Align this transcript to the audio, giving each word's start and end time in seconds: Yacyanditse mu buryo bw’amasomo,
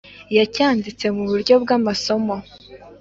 Yacyanditse 0.37 1.05
mu 1.15 1.23
buryo 1.29 1.53
bw’amasomo, 1.63 2.35